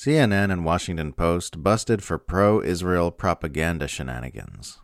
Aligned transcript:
CNN 0.00 0.50
and 0.50 0.64
Washington 0.64 1.12
Post 1.12 1.62
busted 1.62 2.02
for 2.02 2.16
pro 2.16 2.62
Israel 2.62 3.10
propaganda 3.10 3.86
shenanigans. 3.86 4.78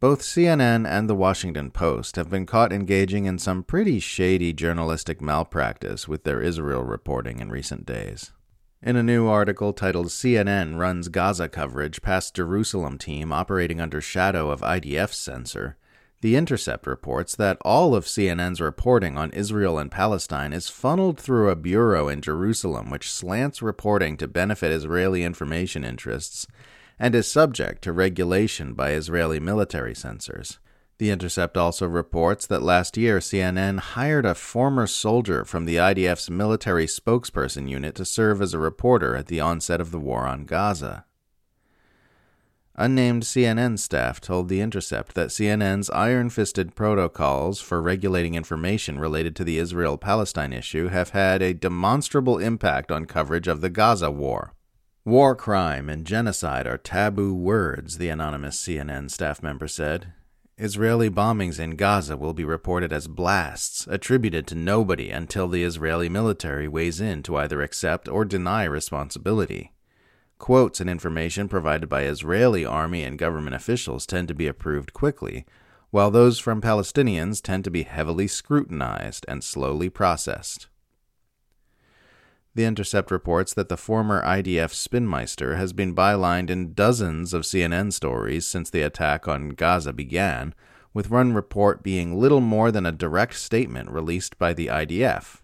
Both 0.00 0.22
CNN 0.22 0.84
and 0.84 1.08
the 1.08 1.14
Washington 1.14 1.70
Post 1.70 2.16
have 2.16 2.28
been 2.28 2.44
caught 2.44 2.72
engaging 2.72 3.26
in 3.26 3.38
some 3.38 3.62
pretty 3.62 4.00
shady 4.00 4.52
journalistic 4.52 5.20
malpractice 5.20 6.08
with 6.08 6.24
their 6.24 6.40
Israel 6.40 6.82
reporting 6.82 7.38
in 7.38 7.52
recent 7.52 7.86
days. 7.86 8.32
In 8.82 8.96
a 8.96 9.02
new 9.04 9.28
article 9.28 9.72
titled 9.72 10.08
CNN 10.08 10.76
Runs 10.76 11.06
Gaza 11.06 11.48
Coverage 11.48 12.02
Past 12.02 12.34
Jerusalem 12.34 12.98
Team 12.98 13.32
Operating 13.32 13.80
Under 13.80 14.00
Shadow 14.00 14.50
of 14.50 14.62
IDF 14.62 15.12
Censor, 15.12 15.76
The 16.22 16.36
Intercept 16.36 16.86
reports 16.86 17.34
that 17.34 17.58
all 17.62 17.96
of 17.96 18.04
CNN's 18.04 18.60
reporting 18.60 19.18
on 19.18 19.32
Israel 19.32 19.76
and 19.76 19.90
Palestine 19.90 20.52
is 20.52 20.68
funneled 20.68 21.18
through 21.18 21.50
a 21.50 21.56
bureau 21.56 22.06
in 22.06 22.20
Jerusalem 22.20 22.90
which 22.90 23.10
slants 23.10 23.60
reporting 23.60 24.16
to 24.18 24.28
benefit 24.28 24.70
Israeli 24.70 25.24
information 25.24 25.82
interests 25.82 26.46
and 26.96 27.16
is 27.16 27.28
subject 27.28 27.82
to 27.82 27.92
regulation 27.92 28.72
by 28.74 28.92
Israeli 28.92 29.40
military 29.40 29.96
censors. 29.96 30.60
The 30.98 31.10
Intercept 31.10 31.56
also 31.56 31.88
reports 31.88 32.46
that 32.46 32.62
last 32.62 32.96
year 32.96 33.18
CNN 33.18 33.80
hired 33.80 34.24
a 34.24 34.36
former 34.36 34.86
soldier 34.86 35.44
from 35.44 35.64
the 35.64 35.74
IDF's 35.74 36.30
military 36.30 36.86
spokesperson 36.86 37.68
unit 37.68 37.96
to 37.96 38.04
serve 38.04 38.40
as 38.40 38.54
a 38.54 38.60
reporter 38.60 39.16
at 39.16 39.26
the 39.26 39.40
onset 39.40 39.80
of 39.80 39.90
the 39.90 39.98
war 39.98 40.28
on 40.28 40.44
Gaza. 40.44 41.04
Unnamed 42.76 43.22
CNN 43.22 43.78
staff 43.78 44.18
told 44.18 44.48
The 44.48 44.62
Intercept 44.62 45.14
that 45.14 45.28
CNN's 45.28 45.90
iron 45.90 46.30
fisted 46.30 46.74
protocols 46.74 47.60
for 47.60 47.82
regulating 47.82 48.34
information 48.34 48.98
related 48.98 49.36
to 49.36 49.44
the 49.44 49.58
Israel 49.58 49.98
Palestine 49.98 50.54
issue 50.54 50.88
have 50.88 51.10
had 51.10 51.42
a 51.42 51.52
demonstrable 51.52 52.38
impact 52.38 52.90
on 52.90 53.04
coverage 53.04 53.46
of 53.46 53.60
the 53.60 53.68
Gaza 53.68 54.10
war. 54.10 54.54
War 55.04 55.36
crime 55.36 55.90
and 55.90 56.06
genocide 56.06 56.66
are 56.66 56.78
taboo 56.78 57.34
words, 57.34 57.98
the 57.98 58.08
anonymous 58.08 58.58
CNN 58.58 59.10
staff 59.10 59.42
member 59.42 59.68
said. 59.68 60.14
Israeli 60.56 61.10
bombings 61.10 61.60
in 61.60 61.76
Gaza 61.76 62.16
will 62.16 62.32
be 62.32 62.44
reported 62.44 62.90
as 62.90 63.06
blasts 63.06 63.86
attributed 63.90 64.46
to 64.46 64.54
nobody 64.54 65.10
until 65.10 65.48
the 65.48 65.64
Israeli 65.64 66.08
military 66.08 66.68
weighs 66.68 67.00
in 67.02 67.22
to 67.24 67.36
either 67.36 67.60
accept 67.60 68.08
or 68.08 68.24
deny 68.24 68.64
responsibility. 68.64 69.71
Quotes 70.42 70.80
and 70.80 70.90
information 70.90 71.48
provided 71.48 71.88
by 71.88 72.02
Israeli 72.02 72.64
army 72.64 73.04
and 73.04 73.16
government 73.16 73.54
officials 73.54 74.06
tend 74.06 74.26
to 74.26 74.34
be 74.34 74.48
approved 74.48 74.92
quickly, 74.92 75.46
while 75.92 76.10
those 76.10 76.40
from 76.40 76.60
Palestinians 76.60 77.40
tend 77.40 77.62
to 77.62 77.70
be 77.70 77.84
heavily 77.84 78.26
scrutinized 78.26 79.24
and 79.28 79.44
slowly 79.44 79.88
processed. 79.88 80.66
The 82.56 82.64
Intercept 82.64 83.12
reports 83.12 83.54
that 83.54 83.68
the 83.68 83.76
former 83.76 84.20
IDF 84.24 84.72
spinmeister 84.74 85.56
has 85.58 85.72
been 85.72 85.94
bylined 85.94 86.50
in 86.50 86.74
dozens 86.74 87.32
of 87.32 87.42
CNN 87.42 87.92
stories 87.92 88.44
since 88.44 88.68
the 88.68 88.82
attack 88.82 89.28
on 89.28 89.50
Gaza 89.50 89.92
began, 89.92 90.56
with 90.92 91.08
one 91.08 91.32
report 91.32 91.84
being 91.84 92.18
little 92.18 92.40
more 92.40 92.72
than 92.72 92.84
a 92.84 92.90
direct 92.90 93.36
statement 93.36 93.90
released 93.90 94.36
by 94.40 94.52
the 94.52 94.66
IDF. 94.66 95.41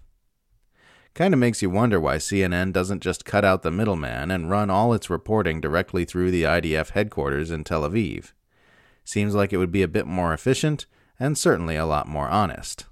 Kinda 1.19 1.37
makes 1.37 1.63
you 1.63 1.69
wonder 1.69 1.99
why 1.99 2.19
CNN 2.19 2.71
doesn't 2.71 3.03
just 3.03 3.25
cut 3.25 3.45
out 3.45 3.65
the 3.65 3.73
middleman 3.73 4.31
and 4.31 4.49
run 4.49 4.71
all 4.71 4.95
its 4.95 5.11
reporting 5.11 5.61
directly 5.61 6.05
through 6.05 6.31
the 6.31 6.45
IDF 6.45 6.91
headquarters 6.91 7.51
in 7.51 7.65
Tel 7.65 7.83
Aviv. 7.83 8.31
Seems 9.05 9.35
like 9.35 9.53
it 9.53 9.57
would 9.57 9.73
be 9.73 9.83
a 9.83 9.89
bit 9.89 10.07
more 10.07 10.33
efficient 10.33 10.87
and 11.19 11.37
certainly 11.37 11.75
a 11.75 11.87
lot 11.87 12.07
more 12.07 12.29
honest. 12.29 12.87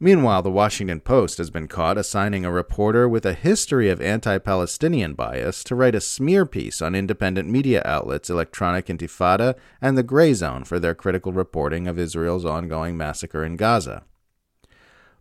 Meanwhile, 0.00 0.40
the 0.40 0.50
Washington 0.50 1.00
Post 1.00 1.36
has 1.36 1.50
been 1.50 1.68
caught 1.68 1.98
assigning 1.98 2.46
a 2.46 2.50
reporter 2.50 3.06
with 3.06 3.26
a 3.26 3.34
history 3.34 3.90
of 3.90 4.00
anti 4.00 4.38
Palestinian 4.38 5.12
bias 5.12 5.64
to 5.64 5.74
write 5.74 5.94
a 5.94 6.00
smear 6.00 6.46
piece 6.46 6.80
on 6.80 6.94
independent 6.94 7.46
media 7.46 7.82
outlets 7.84 8.30
Electronic 8.30 8.86
Intifada 8.86 9.54
and 9.82 9.98
The 9.98 10.02
Grayzone 10.02 10.66
for 10.66 10.78
their 10.78 10.94
critical 10.94 11.34
reporting 11.34 11.86
of 11.86 11.98
Israel's 11.98 12.46
ongoing 12.46 12.96
massacre 12.96 13.44
in 13.44 13.56
Gaza. 13.56 14.04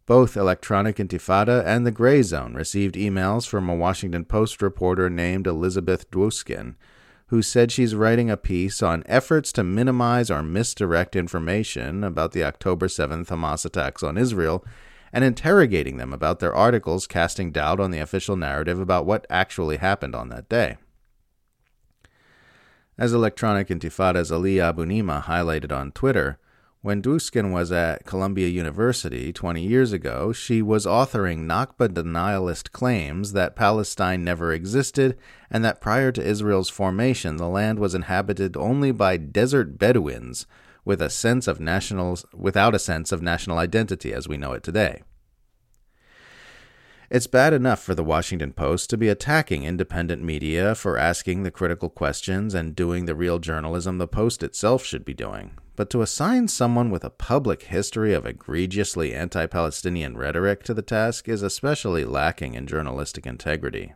Both 0.05 0.35
Electronic 0.35 0.97
Intifada 0.97 1.65
and 1.65 1.85
The 1.85 1.91
Grayzone 1.91 2.55
received 2.55 2.95
emails 2.95 3.47
from 3.47 3.69
a 3.69 3.75
Washington 3.75 4.25
Post 4.25 4.61
reporter 4.61 5.09
named 5.09 5.47
Elizabeth 5.47 6.09
Dwoskin 6.11 6.75
who 7.33 7.41
said 7.41 7.71
she's 7.71 7.95
writing 7.95 8.29
a 8.29 8.37
piece 8.37 8.83
on 8.83 9.03
efforts 9.07 9.51
to 9.51 9.63
minimize 9.63 10.29
or 10.29 10.43
misdirect 10.43 11.15
information 11.15 12.03
about 12.03 12.31
the 12.31 12.43
October 12.43 12.85
7th 12.85 13.25
Hamas 13.25 13.65
attacks 13.65 14.03
on 14.03 14.19
Israel 14.19 14.63
and 15.11 15.23
interrogating 15.23 15.97
them 15.97 16.13
about 16.13 16.39
their 16.39 16.53
articles 16.53 17.07
casting 17.07 17.51
doubt 17.51 17.79
on 17.79 17.89
the 17.89 17.97
official 17.97 18.35
narrative 18.35 18.79
about 18.79 19.07
what 19.07 19.25
actually 19.31 19.77
happened 19.77 20.13
on 20.13 20.29
that 20.29 20.47
day. 20.47 20.77
As 22.99 23.13
Electronic 23.13 23.69
Intifada's 23.69 24.31
Ali 24.31 24.57
Abunimah 24.57 25.23
highlighted 25.23 25.71
on 25.71 25.91
Twitter, 25.91 26.37
when 26.83 27.01
Dwoskin 27.01 27.53
was 27.53 27.71
at 27.71 28.05
Columbia 28.05 28.49
University 28.49 29.31
20 29.31 29.65
years 29.65 29.93
ago, 29.93 30.33
she 30.33 30.61
was 30.61 30.85
authoring 30.85 31.45
Nakba 31.45 31.87
denialist 31.87 32.73
claims 32.73 33.31
that 33.31 33.55
Palestine 33.55 34.25
never 34.25 34.51
existed 34.51 35.17
and 35.49 35.63
that 35.63 35.79
prior 35.79 36.11
to 36.11 36.21
Israel's 36.21 36.67
formation, 36.67 37.37
the 37.37 37.47
land 37.47 37.79
was 37.79 37.95
inhabited 37.95 38.57
only 38.57 38.91
by 38.91 39.15
desert 39.15 39.79
Bedouins 39.79 40.45
with 40.83 41.01
a 41.01 41.09
sense 41.09 41.47
of 41.47 41.61
national, 41.61 42.19
without 42.33 42.75
a 42.75 42.79
sense 42.79 43.13
of 43.13 43.21
national 43.21 43.59
identity 43.59 44.13
as 44.13 44.27
we 44.27 44.35
know 44.35 44.51
it 44.51 44.61
today. 44.61 45.03
It's 47.13 47.27
bad 47.27 47.53
enough 47.53 47.81
for 47.81 47.95
the 47.95 48.03
Washington 48.03 48.51
Post 48.51 48.89
to 48.89 48.97
be 48.97 49.07
attacking 49.07 49.63
independent 49.63 50.21
media 50.23 50.75
for 50.75 50.97
asking 50.97 51.43
the 51.43 51.51
critical 51.51 51.89
questions 51.89 52.53
and 52.53 52.75
doing 52.75 53.05
the 53.05 53.15
real 53.15 53.39
journalism 53.39 53.99
the 53.99 54.07
Post 54.07 54.43
itself 54.43 54.83
should 54.83 55.05
be 55.05 55.13
doing 55.13 55.51
but 55.75 55.89
to 55.89 56.01
assign 56.01 56.47
someone 56.47 56.89
with 56.91 57.03
a 57.03 57.09
public 57.09 57.63
history 57.63 58.13
of 58.13 58.25
egregiously 58.25 59.13
anti 59.13 59.45
Palestinian 59.45 60.17
rhetoric 60.17 60.63
to 60.63 60.73
the 60.73 60.81
task 60.81 61.27
is 61.27 61.41
especially 61.41 62.05
lacking 62.05 62.53
in 62.53 62.67
journalistic 62.67 63.25
integrity. 63.25 63.93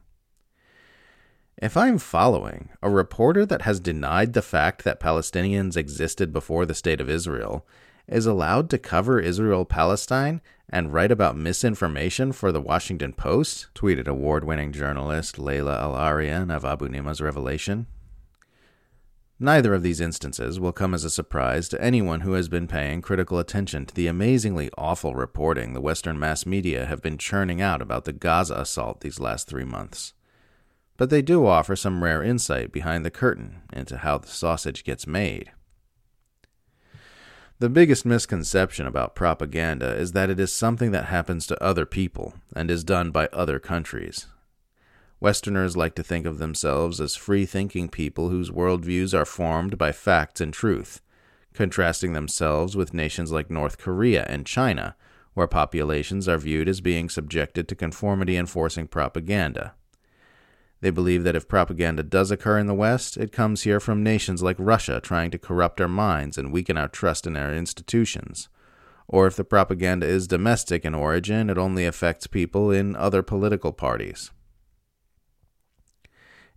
If 1.57 1.75
I'm 1.75 1.97
following, 1.97 2.69
a 2.83 2.89
reporter 2.89 3.45
that 3.47 3.63
has 3.63 3.79
denied 3.79 4.33
the 4.33 4.41
fact 4.41 4.83
that 4.83 4.99
Palestinians 4.99 5.75
existed 5.75 6.31
before 6.31 6.65
the 6.65 6.75
State 6.75 7.01
of 7.01 7.09
Israel 7.09 7.65
is 8.07 8.25
allowed 8.25 8.69
to 8.69 8.77
cover 8.77 9.19
Israel 9.19 9.65
Palestine 9.65 10.41
and 10.69 10.93
write 10.93 11.11
about 11.11 11.37
misinformation 11.37 12.31
for 12.31 12.51
the 12.51 12.61
Washington 12.61 13.13
Post, 13.13 13.67
tweeted 13.73 14.07
award 14.07 14.43
winning 14.43 14.71
journalist 14.71 15.39
Laila 15.39 15.77
Al-Arian 15.79 16.51
of 16.51 16.63
Abunimah's 16.63 17.21
revelation. 17.21 17.87
Neither 19.39 19.75
of 19.75 19.83
these 19.83 20.01
instances 20.01 20.59
will 20.59 20.71
come 20.71 20.95
as 20.95 21.03
a 21.03 21.11
surprise 21.11 21.69
to 21.69 21.81
anyone 21.81 22.21
who 22.21 22.33
has 22.33 22.49
been 22.49 22.67
paying 22.67 23.01
critical 23.01 23.37
attention 23.37 23.85
to 23.85 23.93
the 23.93 24.07
amazingly 24.07 24.71
awful 24.77 25.13
reporting 25.13 25.73
the 25.73 25.81
Western 25.81 26.17
mass 26.17 26.45
media 26.45 26.87
have 26.87 27.03
been 27.03 27.19
churning 27.19 27.61
out 27.61 27.81
about 27.81 28.05
the 28.05 28.13
Gaza 28.13 28.55
assault 28.55 29.01
these 29.01 29.19
last 29.19 29.47
three 29.47 29.63
months. 29.63 30.13
But 30.97 31.11
they 31.11 31.21
do 31.21 31.45
offer 31.45 31.75
some 31.75 32.03
rare 32.03 32.23
insight 32.23 32.71
behind 32.71 33.05
the 33.05 33.11
curtain 33.11 33.61
into 33.71 33.97
how 33.97 34.17
the 34.17 34.27
sausage 34.27 34.83
gets 34.83 35.05
made. 35.05 35.51
The 37.59 37.69
biggest 37.69 38.05
misconception 38.05 38.85
about 38.85 39.15
propaganda 39.15 39.95
is 39.95 40.11
that 40.11 40.29
it 40.29 40.39
is 40.39 40.53
something 40.53 40.91
that 40.91 41.05
happens 41.05 41.47
to 41.47 41.63
other 41.63 41.85
people 41.85 42.35
and 42.55 42.69
is 42.69 42.83
done 42.83 43.09
by 43.11 43.29
other 43.33 43.59
countries, 43.59 44.27
Westerners 45.19 45.75
like 45.75 45.95
to 45.95 46.03
think 46.03 46.27
of 46.27 46.37
themselves 46.37 47.01
as 47.01 47.15
free 47.15 47.45
thinking 47.45 47.89
people 47.89 48.29
whose 48.29 48.51
worldviews 48.51 49.17
are 49.17 49.25
formed 49.25 49.75
by 49.77 49.91
facts 49.91 50.39
and 50.39 50.53
truth, 50.53 51.01
contrasting 51.53 52.13
themselves 52.13 52.75
with 52.75 52.93
nations 52.93 53.31
like 53.31 53.49
North 53.49 53.79
Korea 53.79 54.25
and 54.29 54.45
China, 54.45 54.95
where 55.33 55.47
populations 55.47 56.27
are 56.27 56.37
viewed 56.37 56.69
as 56.69 56.81
being 56.81 57.09
subjected 57.09 57.67
to 57.67 57.75
conformity 57.75 58.37
enforcing 58.37 58.87
propaganda. 58.87 59.73
They 60.79 60.91
believe 60.91 61.23
that 61.23 61.35
if 61.35 61.47
propaganda 61.47 62.03
does 62.03 62.29
occur 62.29 62.59
in 62.59 62.67
the 62.67 62.73
West, 62.73 63.17
it 63.17 63.31
comes 63.31 63.63
here 63.63 63.79
from 63.79 64.03
nations 64.03 64.43
like 64.43 64.57
Russia 64.59 65.01
trying 65.01 65.31
to 65.31 65.39
corrupt 65.39 65.81
our 65.81 65.87
minds 65.87 66.37
and 66.37 66.51
weaken 66.51 66.77
our 66.77 66.87
trust 66.87 67.25
in 67.25 67.35
our 67.35 67.53
institutions. 67.53 68.47
Or 69.07 69.25
if 69.25 69.35
the 69.35 69.43
propaganda 69.43 70.05
is 70.05 70.27
domestic 70.27 70.85
in 70.85 70.93
origin, 70.93 71.49
it 71.49 71.57
only 71.57 71.85
affects 71.85 72.27
people 72.27 72.71
in 72.71 72.95
other 72.95 73.23
political 73.23 73.71
parties. 73.71 74.31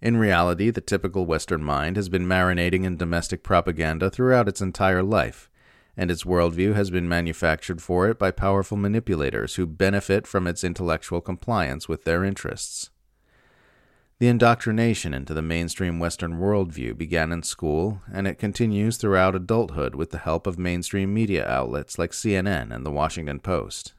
In 0.02 0.17
reality, 0.17 0.70
the 0.70 0.81
typical 0.81 1.26
Western 1.26 1.62
mind 1.62 1.96
has 1.96 2.08
been 2.08 2.26
marinating 2.26 2.84
in 2.84 2.96
domestic 2.96 3.43
propaganda 3.43 4.11
throughout 4.11 4.49
its 4.49 4.61
entire 4.61 5.02
life, 5.02 5.50
and 5.96 6.11
its 6.11 6.25
worldview 6.25 6.75
has 6.75 6.90
been 6.90 7.08
manufactured 7.08 7.82
for 7.82 8.08
it 8.08 8.19
by 8.19 8.31
powerful 8.31 8.76
manipulators 8.76 9.55
who 9.56 9.66
benefit 9.66 10.26
from 10.26 10.46
its 10.46 10.64
intellectual 10.64 11.20
compliance 11.20 11.88
with 11.88 12.05
their 12.05 12.25
interests. 12.25 12.90
The 14.20 14.28
indoctrination 14.28 15.14
into 15.14 15.32
the 15.32 15.40
mainstream 15.40 15.99
Western 15.99 16.38
worldview 16.38 16.99
began 16.99 17.32
in 17.32 17.43
school, 17.43 18.02
and 18.12 18.26
it 18.26 18.38
continues 18.38 18.99
throughout 18.99 19.34
adulthood 19.34 19.94
with 19.94 20.11
the 20.11 20.19
help 20.19 20.46
of 20.46 20.58
mainstream 20.58 21.14
media 21.14 21.49
outlets 21.49 21.99
like 21.99 22.11
CNN 22.11 22.70
and 22.70 22.84
the 22.84 22.90
Washington 22.90 23.40
Post. 23.40 23.94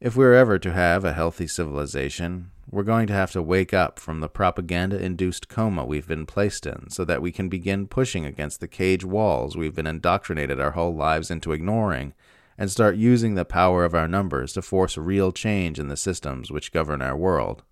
If 0.00 0.16
we're 0.16 0.32
ever 0.32 0.58
to 0.58 0.72
have 0.72 1.04
a 1.04 1.12
healthy 1.12 1.46
civilization, 1.46 2.52
we're 2.70 2.84
going 2.84 3.06
to 3.08 3.12
have 3.12 3.32
to 3.32 3.42
wake 3.42 3.74
up 3.74 3.98
from 3.98 4.20
the 4.20 4.30
propaganda 4.30 4.96
induced 4.98 5.50
coma 5.50 5.84
we've 5.84 6.08
been 6.08 6.24
placed 6.24 6.64
in 6.64 6.88
so 6.88 7.04
that 7.04 7.20
we 7.20 7.32
can 7.32 7.50
begin 7.50 7.86
pushing 7.86 8.24
against 8.24 8.60
the 8.60 8.66
cage 8.66 9.04
walls 9.04 9.58
we've 9.58 9.74
been 9.74 9.86
indoctrinated 9.86 10.58
our 10.58 10.70
whole 10.70 10.94
lives 10.94 11.30
into 11.30 11.52
ignoring 11.52 12.14
and 12.56 12.70
start 12.70 12.96
using 12.96 13.34
the 13.34 13.44
power 13.44 13.84
of 13.84 13.94
our 13.94 14.08
numbers 14.08 14.54
to 14.54 14.62
force 14.62 14.96
real 14.96 15.32
change 15.32 15.78
in 15.78 15.88
the 15.88 15.98
systems 15.98 16.50
which 16.50 16.72
govern 16.72 17.02
our 17.02 17.14
world. 17.14 17.62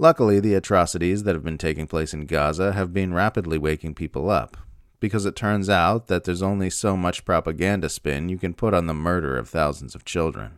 Luckily, 0.00 0.40
the 0.40 0.54
atrocities 0.54 1.24
that 1.24 1.34
have 1.34 1.44
been 1.44 1.58
taking 1.58 1.86
place 1.86 2.14
in 2.14 2.24
Gaza 2.24 2.72
have 2.72 2.90
been 2.90 3.12
rapidly 3.12 3.58
waking 3.58 3.94
people 3.94 4.30
up, 4.30 4.56
because 4.98 5.26
it 5.26 5.36
turns 5.36 5.68
out 5.68 6.06
that 6.06 6.24
there's 6.24 6.40
only 6.40 6.70
so 6.70 6.96
much 6.96 7.26
propaganda 7.26 7.90
spin 7.90 8.30
you 8.30 8.38
can 8.38 8.54
put 8.54 8.72
on 8.72 8.86
the 8.86 8.94
murder 8.94 9.36
of 9.36 9.50
thousands 9.50 9.94
of 9.94 10.06
children. 10.06 10.52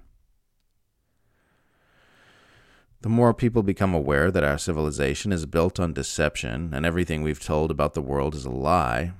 The 3.01 3.09
more 3.09 3.35
people 3.35 3.65
become 3.65 3.93
aware 3.93 4.31
that 4.31 4.45
our 4.45 4.59
civilization 4.59 5.33
is 5.33 5.45
built 5.45 5.81
on 5.81 5.93
deception 5.93 6.73
and 6.73 6.87
everything 6.87 7.25
we've 7.25 7.45
told 7.45 7.73
about 7.73 7.95
the 7.95 8.01
world 8.01 8.37
is 8.37 8.45
a 8.45 8.51
lie, 8.51 9.11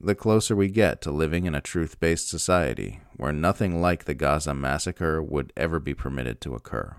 the 0.00 0.14
closer 0.14 0.54
we 0.54 0.68
get 0.68 1.00
to 1.00 1.10
living 1.10 1.44
in 1.44 1.56
a 1.56 1.60
truth 1.60 1.98
based 1.98 2.28
society 2.28 3.00
where 3.16 3.32
nothing 3.32 3.80
like 3.80 4.04
the 4.04 4.14
Gaza 4.14 4.54
massacre 4.54 5.20
would 5.20 5.52
ever 5.56 5.80
be 5.80 5.92
permitted 5.92 6.40
to 6.42 6.54
occur. 6.54 6.98